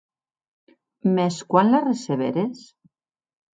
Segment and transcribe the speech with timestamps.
[1.19, 2.67] Mès quan la receberes?